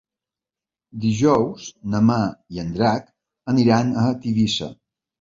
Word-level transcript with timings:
Dijous 1.03 1.69
na 1.97 2.03
Mar 2.09 2.23
i 2.57 2.65
en 2.65 2.75
Drac 2.81 3.07
aniran 3.57 3.97
a 4.09 4.11
Tivissa. 4.27 4.77